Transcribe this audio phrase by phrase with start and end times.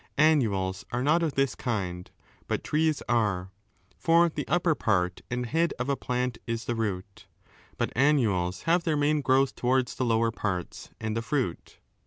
[0.17, 2.09] Annuals are not of this kind,
[2.47, 3.51] but trees ara
[3.99, 7.27] For the upper part and head of a plant is the root,
[7.77, 11.77] but annuals have their main growth towards the lower' parts and the fruit.